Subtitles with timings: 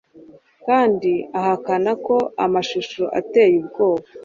[0.65, 2.15] kandi ahakana ko
[2.45, 4.07] amashusho ateye ubwoba